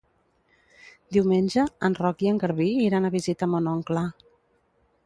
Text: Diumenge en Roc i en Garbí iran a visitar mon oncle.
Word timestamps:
Diumenge 1.17 1.65
en 1.89 1.99
Roc 2.01 2.27
i 2.27 2.33
en 2.33 2.41
Garbí 2.45 2.71
iran 2.87 3.07
a 3.07 3.13
visitar 3.19 3.51
mon 3.55 3.71
oncle. 3.77 4.07